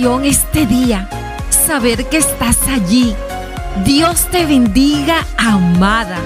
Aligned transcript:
este 0.00 0.64
día 0.64 1.06
saber 1.50 2.06
que 2.06 2.16
estás 2.16 2.56
allí. 2.68 3.14
Dios 3.84 4.26
te 4.30 4.46
bendiga, 4.46 5.26
amada. 5.36 6.16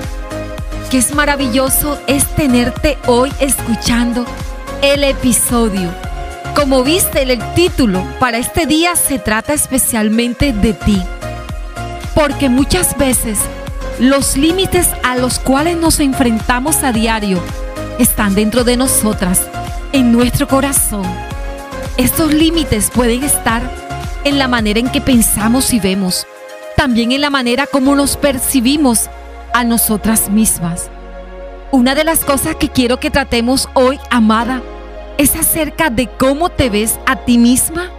Que 0.91 0.99
es 0.99 1.13
maravilloso 1.13 1.99
es 2.07 2.25
tenerte 2.37 2.99
hoy 3.07 3.33
escuchando 3.41 4.27
el 4.81 5.03
episodio. 5.03 5.91
Como 6.55 6.85
viste 6.85 7.23
el 7.23 7.37
título, 7.55 8.01
para 8.21 8.39
este 8.39 8.67
día 8.67 8.95
se 8.95 9.19
trata 9.19 9.55
especialmente 9.55 10.53
de 10.53 10.73
ti. 10.73 11.03
Porque 12.15 12.49
muchas 12.49 12.97
veces 12.97 13.41
los 13.99 14.37
límites 14.37 14.89
a 15.03 15.17
los 15.17 15.41
cuales 15.41 15.77
nos 15.77 15.99
enfrentamos 15.99 16.85
a 16.85 16.93
diario 16.93 17.41
están 17.99 18.37
dentro 18.37 18.63
de 18.63 18.77
nosotras, 18.77 19.43
en 19.93 20.13
nuestro 20.13 20.47
corazón. 20.47 21.34
Estos 21.97 22.35
límites 22.35 22.91
pueden 22.93 23.23
estar 23.23 23.63
en 24.25 24.37
la 24.37 24.49
manera 24.49 24.81
en 24.81 24.91
que 24.91 25.01
pensamos 25.01 25.73
y 25.73 25.79
vemos, 25.79 26.27
también 26.77 27.13
en 27.13 27.21
la 27.21 27.31
manera 27.31 27.69
como 27.69 27.95
nos 27.95 28.17
percibimos 28.17 29.09
a 29.53 29.63
nosotras 29.63 30.29
mismas. 30.29 30.91
Una 31.71 31.95
de 31.95 32.03
las 32.03 32.25
cosas 32.25 32.57
que 32.57 32.69
quiero 32.69 32.99
que 32.99 33.13
tratemos 33.13 33.69
hoy, 33.75 34.01
amada, 34.11 34.61
es 35.19 35.37
acerca 35.37 35.89
de 35.89 36.09
cómo 36.09 36.49
te 36.49 36.69
ves 36.69 36.99
a 37.07 37.15
ti 37.15 37.39
misma. 37.39 37.91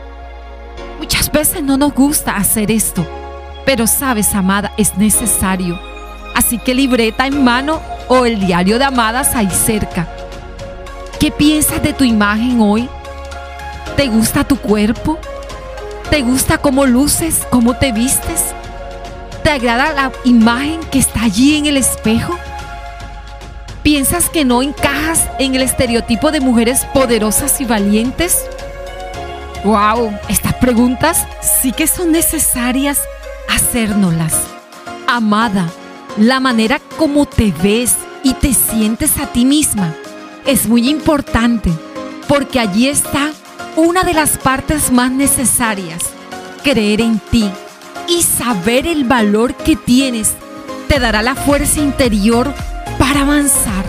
Muchas 1.00 1.32
veces 1.32 1.64
no 1.64 1.78
nos 1.78 1.94
gusta 1.94 2.36
hacer 2.36 2.72
esto, 2.72 3.08
pero 3.66 3.88
sabes, 3.88 4.36
amada, 4.36 4.74
es 4.76 4.98
necesario. 4.98 5.80
Así 6.36 6.58
que 6.58 6.76
libreta 6.76 7.28
en 7.28 7.46
mano 7.46 7.80
o 8.10 8.26
el 8.26 8.42
diario 8.42 8.78
de 8.78 8.84
amadas 8.84 9.36
ahí 9.36 9.50
cerca. 9.50 10.06
¿Qué 11.18 11.32
piensas 11.32 11.82
de 11.82 11.94
tu 11.94 12.04
imagen 12.04 12.60
hoy? 12.60 12.90
¿Te 13.98 14.08
gusta 14.08 14.44
tu 14.44 14.58
cuerpo? 14.58 15.18
¿Te 16.10 16.22
gusta 16.22 16.58
cómo 16.58 16.86
luces, 16.86 17.44
cómo 17.50 17.78
te 17.78 17.94
vistes? 17.94 18.54
¿Te 19.44 19.52
agrada 19.52 19.94
la 19.94 20.12
imagen 20.26 20.82
que 20.92 21.00
está 21.00 21.24
allí 21.24 21.56
en 21.56 21.66
el 21.66 21.78
espejo? 21.78 22.38
¿Piensas 23.84 24.30
que 24.30 24.44
no 24.44 24.62
encajas 24.62 25.30
en 25.40 25.56
el 25.56 25.62
estereotipo 25.62 26.32
de 26.32 26.42
mujeres 26.42 26.86
poderosas 26.94 27.62
y 27.62 27.66
valientes? 27.66 28.44
¡Wow! 29.64 30.12
Estas 30.28 30.56
preguntas 30.56 31.26
sí 31.42 31.72
que 31.72 31.88
son 31.88 32.12
necesarias 32.12 33.00
hacérnoslas. 33.48 34.34
Amada, 35.08 35.70
la 36.18 36.40
manera 36.40 36.82
como 36.98 37.26
te 37.26 37.54
ves 37.64 37.96
y 38.24 38.34
te 38.34 38.54
sientes 38.54 39.18
a 39.20 39.28
ti 39.28 39.46
misma 39.46 39.96
es 40.46 40.68
muy 40.68 40.90
importante 40.90 41.72
porque 42.28 42.60
allí 42.60 42.88
está 42.88 43.32
una 43.76 44.04
de 44.04 44.14
las 44.14 44.38
partes 44.38 44.92
más 44.92 45.12
necesarias, 45.12 46.04
creer 46.64 47.02
en 47.02 47.20
ti 47.20 47.50
y 48.08 48.24
saber 48.24 48.88
el 48.88 49.04
valor 49.04 49.54
que 49.54 49.76
tienes 49.76 50.34
te 50.88 51.00
dará 51.00 51.22
la 51.22 51.36
fuerza 51.36 51.82
interior 51.82 52.54
para 52.98 53.22
avanzar. 53.22 53.86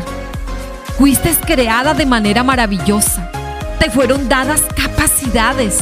Fuiste 0.99 1.31
creada 1.47 1.95
de 1.95 2.07
manera 2.07 2.43
maravillosa. 2.43 3.31
Te 3.79 3.91
fueron 3.91 4.29
dadas 4.29 4.63
capacidades, 4.75 5.79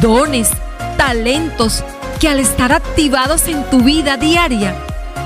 dones, 0.00 0.50
talentos 0.96 1.82
que 2.20 2.28
al 2.28 2.38
estar 2.38 2.72
activados 2.72 3.48
en 3.48 3.64
tu 3.70 3.80
vida 3.80 4.16
diaria 4.16 4.74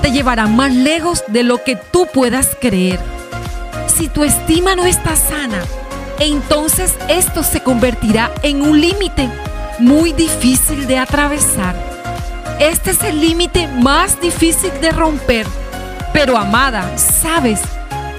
te 0.01 0.11
llevarán 0.11 0.55
más 0.55 0.73
lejos 0.73 1.23
de 1.27 1.43
lo 1.43 1.63
que 1.63 1.75
tú 1.75 2.07
puedas 2.11 2.49
creer. 2.59 2.99
Si 3.87 4.07
tu 4.07 4.23
estima 4.23 4.75
no 4.75 4.85
está 4.85 5.15
sana, 5.15 5.61
entonces 6.19 6.93
esto 7.09 7.43
se 7.43 7.61
convertirá 7.61 8.31
en 8.43 8.61
un 8.61 8.79
límite 8.79 9.29
muy 9.79 10.13
difícil 10.13 10.87
de 10.87 10.97
atravesar. 10.97 11.75
Este 12.59 12.91
es 12.91 13.03
el 13.03 13.19
límite 13.19 13.67
más 13.67 14.21
difícil 14.21 14.71
de 14.79 14.91
romper, 14.91 15.45
pero 16.13 16.37
amada, 16.37 16.97
sabes, 16.97 17.59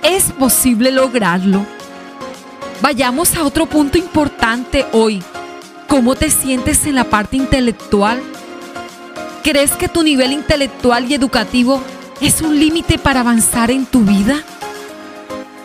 es 0.02 0.24
posible 0.32 0.90
lograrlo. 0.90 1.64
Vayamos 2.82 3.34
a 3.34 3.44
otro 3.44 3.66
punto 3.66 3.96
importante 3.96 4.84
hoy. 4.92 5.22
¿Cómo 5.88 6.14
te 6.14 6.30
sientes 6.30 6.84
en 6.86 6.96
la 6.96 7.04
parte 7.04 7.36
intelectual? 7.36 8.20
¿Crees 9.42 9.72
que 9.72 9.88
tu 9.88 10.02
nivel 10.02 10.32
intelectual 10.32 11.10
y 11.10 11.14
educativo 11.14 11.80
es 12.20 12.42
un 12.42 12.58
límite 12.58 12.98
para 12.98 13.20
avanzar 13.20 13.70
en 13.70 13.86
tu 13.86 14.00
vida? 14.00 14.42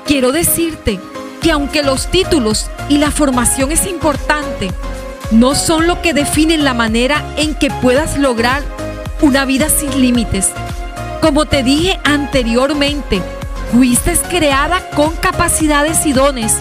Quiero 0.05 0.31
decirte 0.31 0.99
que 1.41 1.51
aunque 1.51 1.83
los 1.83 2.07
títulos 2.07 2.69
y 2.87 2.99
la 2.99 3.11
formación 3.11 3.71
es 3.71 3.87
importante, 3.87 4.71
no 5.31 5.55
son 5.55 5.87
lo 5.87 6.01
que 6.01 6.13
definen 6.13 6.63
la 6.63 6.73
manera 6.73 7.23
en 7.35 7.55
que 7.55 7.69
puedas 7.69 8.17
lograr 8.17 8.61
una 9.21 9.45
vida 9.45 9.67
sin 9.69 9.99
límites. 9.99 10.51
Como 11.19 11.45
te 11.45 11.63
dije 11.63 11.99
anteriormente, 12.03 13.21
fuiste 13.71 14.17
creada 14.29 14.87
con 14.91 15.15
capacidades 15.15 16.05
y 16.05 16.13
dones. 16.13 16.57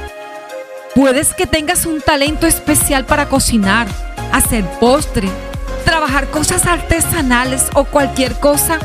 Puedes 0.94 1.34
que 1.34 1.46
tengas 1.46 1.86
un 1.86 2.00
talento 2.00 2.46
especial 2.46 3.04
para 3.04 3.28
cocinar, 3.28 3.86
hacer 4.32 4.64
postre, 4.80 5.28
trabajar 5.84 6.30
cosas 6.30 6.66
artesanales 6.66 7.66
o 7.74 7.84
cualquier 7.84 8.34
cosa 8.40 8.78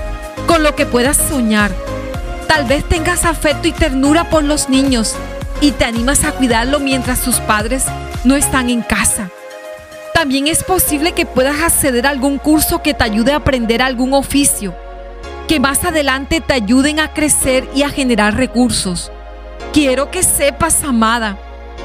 con 0.47 0.61
lo 0.63 0.75
que 0.75 0.85
puedas 0.85 1.17
soñar. 1.17 1.71
Tal 2.47 2.65
vez 2.65 2.87
tengas 2.87 3.25
afecto 3.25 3.67
y 3.67 3.71
ternura 3.71 4.29
por 4.29 4.43
los 4.43 4.69
niños 4.69 5.15
y 5.65 5.71
te 5.71 5.83
animas 5.83 6.23
a 6.25 6.31
cuidarlo 6.31 6.79
mientras 6.79 7.17
sus 7.17 7.39
padres 7.39 7.85
no 8.23 8.35
están 8.35 8.69
en 8.69 8.83
casa. 8.83 9.31
También 10.13 10.45
es 10.45 10.63
posible 10.63 11.13
que 11.13 11.25
puedas 11.25 11.59
acceder 11.59 12.05
a 12.05 12.11
algún 12.11 12.37
curso 12.37 12.83
que 12.83 12.93
te 12.93 13.03
ayude 13.03 13.31
a 13.31 13.37
aprender 13.37 13.81
algún 13.81 14.13
oficio, 14.13 14.75
que 15.47 15.59
más 15.59 15.83
adelante 15.83 16.39
te 16.39 16.53
ayuden 16.53 16.99
a 16.99 17.13
crecer 17.13 17.67
y 17.73 17.81
a 17.81 17.89
generar 17.89 18.35
recursos. 18.35 19.11
Quiero 19.73 20.11
que 20.11 20.21
sepas, 20.21 20.83
amada, 20.83 21.35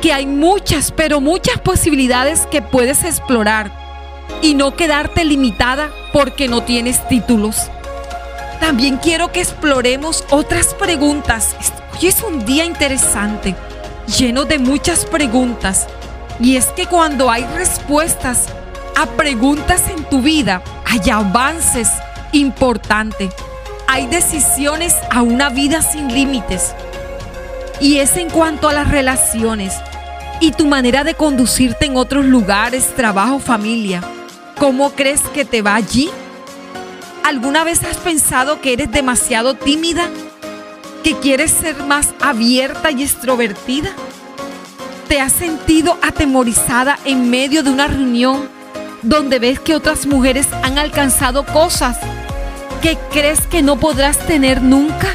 que 0.03 0.13
hay 0.13 0.27
muchas, 0.27 0.93
pero 0.93 1.23
muchas 1.23 1.59
posibilidades 1.61 2.47
que 2.51 2.61
puedes 2.61 3.03
explorar 3.03 3.73
y 4.43 4.53
no 4.53 4.77
quedarte 4.77 5.25
limitada 5.25 5.89
porque 6.13 6.49
no 6.49 6.65
tienes 6.65 7.09
títulos. 7.09 7.71
También 8.61 8.99
quiero 8.99 9.33
que 9.33 9.41
exploremos 9.41 10.27
otras 10.29 10.75
preguntas. 10.75 11.57
Hoy 11.95 12.09
es 12.09 12.23
un 12.23 12.45
día 12.45 12.67
interesante, 12.67 13.57
lleno 14.11 14.45
de 14.45 14.59
muchas 14.59 15.07
preguntas. 15.07 15.87
Y 16.41 16.57
es 16.57 16.67
que 16.67 16.87
cuando 16.87 17.31
hay 17.31 17.45
respuestas 17.55 18.47
a 18.97 19.07
preguntas 19.07 19.89
en 19.89 20.05
tu 20.05 20.23
vida, 20.23 20.63
hay 20.85 21.11
avances 21.11 21.89
importantes. 22.33 23.33
Hay 23.87 24.07
decisiones 24.07 24.95
a 25.11 25.23
una 25.23 25.49
vida 25.49 25.83
sin 25.83 26.13
límites. 26.13 26.75
Y 27.81 27.99
es 27.99 28.17
en 28.17 28.31
cuanto 28.31 28.69
a 28.69 28.73
las 28.73 28.91
relaciones 28.91 29.75
y 30.41 30.53
tu 30.53 30.67
manera 30.67 31.05
de 31.05 31.15
conducirte 31.15 31.87
en 31.87 31.97
otros 31.97 32.25
lugares, 32.25 32.95
trabajo, 32.95 33.39
familia. 33.39 34.03
¿Cómo 34.59 34.91
crees 34.93 35.21
que 35.35 35.45
te 35.45 35.63
va 35.63 35.75
allí? 35.75 36.11
¿Alguna 37.25 37.65
vez 37.65 37.83
has 37.85 37.97
pensado 37.99 38.61
que 38.61 38.73
eres 38.73 38.91
demasiado 38.91 39.55
tímida? 39.55 40.09
¿Que 41.03 41.17
quieres 41.19 41.51
ser 41.51 41.83
más 41.85 42.09
abierta 42.21 42.91
y 42.91 43.03
extrovertida? 43.03 43.91
¿Te 45.09 45.21
has 45.21 45.33
sentido 45.33 45.99
atemorizada 46.03 46.99
en 47.05 47.31
medio 47.31 47.63
de 47.63 47.71
una 47.71 47.87
reunión 47.87 48.49
donde 49.03 49.39
ves 49.39 49.59
que 49.61 49.75
otras 49.75 50.07
mujeres 50.07 50.47
han 50.63 50.79
alcanzado 50.79 51.45
cosas 51.47 51.99
que 52.83 52.99
crees 53.11 53.41
que 53.47 53.63
no 53.63 53.79
podrás 53.79 54.19
tener 54.19 54.63
nunca? 54.63 55.09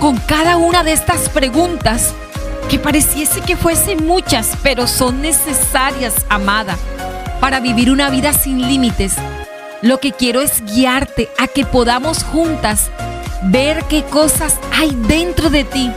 Con 0.00 0.18
cada 0.18 0.56
una 0.56 0.84
de 0.84 0.92
estas 0.92 1.28
preguntas, 1.30 2.12
que 2.68 2.78
pareciese 2.78 3.40
que 3.40 3.56
fuesen 3.56 4.06
muchas, 4.06 4.58
pero 4.62 4.86
son 4.86 5.22
necesarias, 5.22 6.26
amada, 6.28 6.76
para 7.40 7.60
vivir 7.60 7.90
una 7.90 8.10
vida 8.10 8.32
sin 8.32 8.60
límites 8.68 9.14
lo 9.82 10.00
que 10.00 10.12
quiero 10.12 10.40
es 10.40 10.64
guiarte 10.64 11.28
a 11.38 11.46
que 11.46 11.64
podamos 11.64 12.24
juntas 12.24 12.90
ver 13.46 13.84
qué 13.88 14.04
cosas 14.04 14.56
hay 14.72 14.90
dentro 15.08 15.50
de 15.50 15.64
ti 15.64 15.92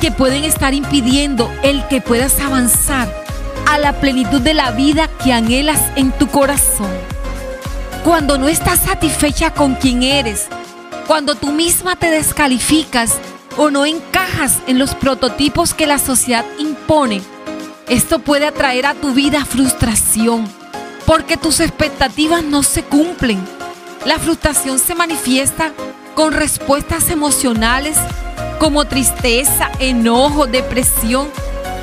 que 0.00 0.10
pueden 0.10 0.44
estar 0.44 0.74
impidiendo 0.74 1.50
el 1.62 1.86
que 1.88 2.00
puedas 2.00 2.40
avanzar 2.40 3.12
a 3.66 3.78
la 3.78 3.94
plenitud 4.00 4.40
de 4.40 4.54
la 4.54 4.70
vida 4.72 5.08
que 5.22 5.32
anhelas 5.32 5.80
en 5.96 6.12
tu 6.12 6.28
corazón. 6.28 6.90
Cuando 8.04 8.36
no 8.36 8.48
estás 8.48 8.80
satisfecha 8.80 9.52
con 9.52 9.74
quien 9.74 10.02
eres, 10.02 10.46
cuando 11.06 11.34
tú 11.34 11.52
misma 11.52 11.96
te 11.96 12.10
descalificas 12.10 13.14
o 13.56 13.70
no 13.70 13.86
encajas 13.86 14.58
en 14.66 14.78
los 14.78 14.94
prototipos 14.94 15.74
que 15.74 15.86
la 15.86 15.98
sociedad 15.98 16.44
impone, 16.58 17.22
esto 17.88 18.18
puede 18.18 18.46
atraer 18.46 18.86
a 18.86 18.94
tu 18.94 19.12
vida 19.12 19.44
frustración 19.44 20.48
porque 21.06 21.36
tus 21.36 21.60
expectativas 21.60 22.42
no 22.42 22.62
se 22.62 22.82
cumplen. 22.82 23.42
La 24.06 24.18
frustración 24.18 24.78
se 24.78 24.94
manifiesta 24.94 25.72
con 26.14 26.32
respuestas 26.32 27.10
emocionales 27.10 27.96
como 28.58 28.84
tristeza, 28.84 29.70
enojo, 29.78 30.46
depresión, 30.46 31.28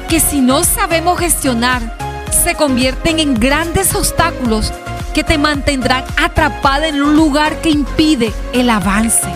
que 0.09 0.19
si 0.19 0.41
no 0.41 0.63
sabemos 0.63 1.19
gestionar, 1.19 1.97
se 2.43 2.55
convierten 2.55 3.19
en 3.19 3.33
grandes 3.35 3.93
obstáculos 3.93 4.71
que 5.13 5.23
te 5.23 5.37
mantendrán 5.37 6.03
atrapada 6.17 6.87
en 6.87 7.01
un 7.01 7.15
lugar 7.15 7.61
que 7.61 7.69
impide 7.69 8.33
el 8.53 8.69
avance. 8.69 9.27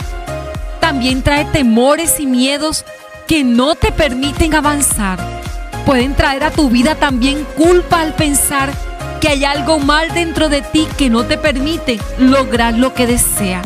También 0.80 1.22
trae 1.22 1.46
temores 1.46 2.20
y 2.20 2.26
miedos 2.26 2.86
que 3.28 3.44
no 3.44 3.76
te 3.76 3.92
permiten 3.92 4.56
avanzar. 4.56 5.20
Pueden 5.86 6.16
traer 6.16 6.44
a 6.44 6.52
tu 6.52 6.70
vida 6.70 6.96
también 6.96 7.46
culpa 7.58 8.02
al 8.02 8.14
pensar 8.14 8.72
que 9.20 9.30
hay 9.30 9.46
algo 9.46 9.80
mal 9.80 10.14
dentro 10.14 10.50
de 10.50 10.62
ti 10.62 10.88
que 10.98 11.10
no 11.10 11.26
te 11.26 11.38
permite 11.38 12.00
lograr 12.18 12.76
lo 12.76 12.94
que 12.94 13.08
desea. 13.08 13.62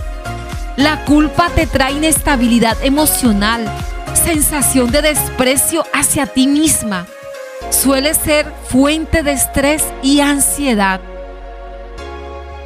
La 0.79 1.03
culpa 1.03 1.49
te 1.53 1.67
trae 1.67 1.91
inestabilidad 1.91 2.77
emocional, 2.81 3.65
sensación 4.13 4.91
de 4.91 5.01
desprecio 5.01 5.83
hacia 5.93 6.25
ti 6.25 6.47
misma. 6.47 7.05
Suele 7.69 8.13
ser 8.13 8.49
fuente 8.69 9.21
de 9.21 9.33
estrés 9.33 9.83
y 10.01 10.21
ansiedad. 10.21 11.01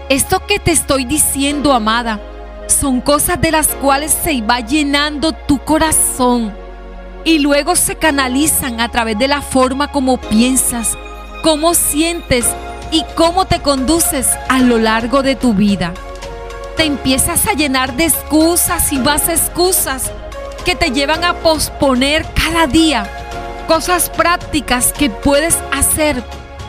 Esto 0.10 0.46
que 0.46 0.60
te 0.60 0.70
estoy 0.70 1.06
diciendo, 1.06 1.74
amada, 1.74 2.20
son 2.68 3.02
cosas 3.02 3.42
de 3.42 3.50
las 3.50 3.70
cuales 3.70 4.16
se 4.24 4.44
va 4.44 4.60
llenando 4.60 5.32
tu 5.32 5.58
corazón 5.66 6.54
y 7.24 7.40
luego 7.40 7.76
se 7.76 7.96
canalizan 7.96 8.80
a 8.80 8.90
través 8.90 9.18
de 9.18 9.28
la 9.28 9.42
forma 9.42 9.92
como 9.92 10.18
piensas, 10.18 11.00
cómo 11.42 11.74
sientes 11.74 12.46
y 12.92 13.04
cómo 13.16 13.46
te 13.46 13.60
conduces 13.60 14.28
a 14.50 14.60
lo 14.60 14.78
largo 14.78 15.24
de 15.24 15.36
tu 15.36 15.56
vida. 15.56 15.96
Te 16.78 16.86
empiezas 16.86 17.48
a 17.48 17.54
llenar 17.54 17.96
de 17.96 18.06
excusas 18.06 18.92
y 18.92 18.98
más 18.98 19.30
excusas 19.30 20.12
que 20.66 20.76
te 20.76 20.92
llevan 20.92 21.24
a 21.24 21.36
posponer 21.36 22.26
cada 22.34 22.68
día 22.68 23.10
cosas 23.68 24.10
prácticas 24.10 24.92
que 24.94 25.10
puedes 25.10 25.58
hacer 25.72 26.24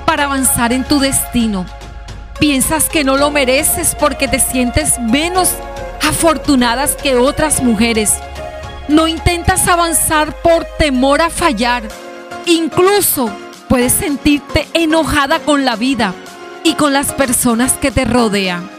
para 0.05 0.25
avanzar 0.25 0.73
en 0.73 0.85
tu 0.85 0.99
destino. 1.01 1.67
Piensas 2.39 2.89
que 2.89 3.05
no 3.05 3.17
lo 3.17 3.31
mereces 3.31 3.97
porque 3.99 4.29
te 4.29 4.41
sientes 4.41 4.99
menos 4.99 5.51
afortunadas 6.03 6.97
que 6.97 7.17
otras 7.17 7.62
mujeres. 7.62 8.12
No 8.89 9.09
intentas 9.09 9.67
avanzar 9.69 10.35
por 10.43 10.65
temor 10.79 11.23
a 11.23 11.31
fallar. 11.31 11.83
Incluso 12.47 13.31
puedes 13.69 13.93
sentirte 13.93 14.69
enojada 14.75 15.41
con 15.41 15.65
la 15.65 15.77
vida 15.77 16.15
y 16.62 16.75
con 16.75 16.93
las 16.93 17.12
personas 17.12 17.73
que 17.75 17.91
te 17.91 18.05
rodean. 18.05 18.74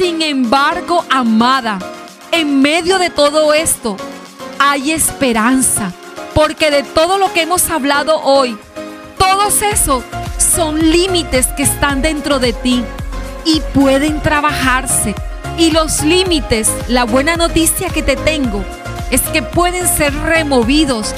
Sin 0.00 0.22
embargo, 0.22 1.04
amada, 1.10 1.78
en 2.32 2.62
medio 2.62 2.98
de 2.98 3.10
todo 3.10 3.52
esto 3.52 3.98
hay 4.58 4.92
esperanza, 4.92 5.92
porque 6.34 6.70
de 6.70 6.82
todo 6.82 7.18
lo 7.18 7.30
que 7.34 7.42
hemos 7.42 7.68
hablado 7.68 8.18
hoy, 8.22 8.56
todos 9.18 9.60
esos 9.60 10.02
son 10.38 10.90
límites 10.90 11.48
que 11.48 11.64
están 11.64 12.00
dentro 12.00 12.38
de 12.38 12.54
ti 12.54 12.82
y 13.44 13.60
pueden 13.74 14.22
trabajarse. 14.22 15.14
Y 15.58 15.70
los 15.70 16.00
límites, 16.00 16.70
la 16.88 17.04
buena 17.04 17.36
noticia 17.36 17.90
que 17.90 18.02
te 18.02 18.16
tengo, 18.16 18.64
es 19.10 19.20
que 19.20 19.42
pueden 19.42 19.86
ser 19.86 20.14
removidos 20.14 21.14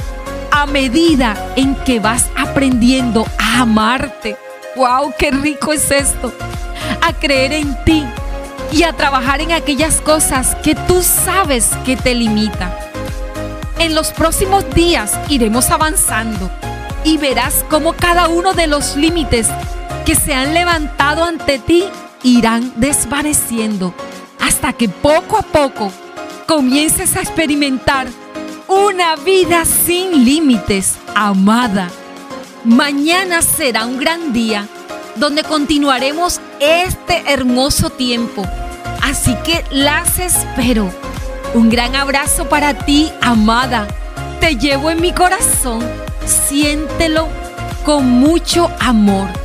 a 0.50 0.66
medida 0.66 1.52
en 1.54 1.76
que 1.84 2.00
vas 2.00 2.30
aprendiendo 2.36 3.28
a 3.38 3.60
amarte. 3.60 4.36
¡Wow! 4.74 5.14
¡Qué 5.16 5.30
rico 5.30 5.72
es 5.72 5.88
esto! 5.92 6.32
A 7.00 7.12
creer 7.12 7.52
en 7.52 7.84
ti 7.84 8.01
y 8.72 8.84
a 8.84 8.94
trabajar 8.94 9.40
en 9.40 9.52
aquellas 9.52 10.00
cosas 10.00 10.56
que 10.56 10.74
tú 10.74 11.02
sabes 11.02 11.70
que 11.84 11.96
te 11.96 12.14
limitan. 12.14 12.72
En 13.78 13.94
los 13.94 14.12
próximos 14.12 14.68
días 14.74 15.12
iremos 15.28 15.70
avanzando 15.70 16.50
y 17.04 17.18
verás 17.18 17.64
cómo 17.68 17.92
cada 17.92 18.28
uno 18.28 18.54
de 18.54 18.66
los 18.66 18.96
límites 18.96 19.48
que 20.06 20.14
se 20.14 20.34
han 20.34 20.54
levantado 20.54 21.24
ante 21.24 21.58
ti 21.58 21.84
irán 22.22 22.72
desvaneciendo 22.76 23.94
hasta 24.40 24.72
que 24.72 24.88
poco 24.88 25.36
a 25.36 25.42
poco 25.42 25.92
comiences 26.46 27.16
a 27.16 27.20
experimentar 27.20 28.08
una 28.68 29.16
vida 29.16 29.64
sin 29.64 30.24
límites, 30.24 30.96
amada. 31.14 31.90
Mañana 32.64 33.42
será 33.42 33.84
un 33.86 33.98
gran 33.98 34.32
día 34.32 34.66
donde 35.16 35.42
continuaremos 35.42 36.40
este 36.60 37.24
hermoso 37.32 37.90
tiempo. 37.90 38.46
Así 39.02 39.34
que 39.44 39.64
las 39.70 40.18
espero. 40.18 40.90
Un 41.54 41.68
gran 41.68 41.94
abrazo 41.96 42.48
para 42.48 42.72
ti, 42.72 43.12
amada. 43.20 43.86
Te 44.40 44.56
llevo 44.56 44.90
en 44.90 45.00
mi 45.00 45.12
corazón. 45.12 45.82
Siéntelo 46.24 47.28
con 47.84 48.08
mucho 48.08 48.70
amor. 48.80 49.41